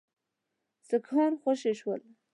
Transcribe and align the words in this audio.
سیکهان 0.87 1.33
خوشي 1.41 1.73
شول. 1.79 2.01